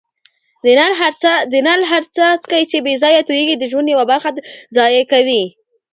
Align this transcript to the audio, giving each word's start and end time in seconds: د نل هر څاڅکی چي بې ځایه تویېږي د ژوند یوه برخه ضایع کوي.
د 1.53 1.55
نل 1.67 1.81
هر 1.91 2.03
څاڅکی 2.15 2.63
چي 2.71 2.77
بې 2.85 2.93
ځایه 3.03 3.21
تویېږي 3.27 3.55
د 3.57 3.63
ژوند 3.71 3.87
یوه 3.93 4.05
برخه 4.11 4.29
ضایع 4.75 5.03
کوي. 5.11 5.43